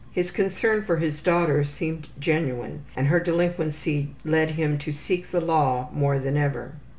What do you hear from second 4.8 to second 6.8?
seek the law more than ever.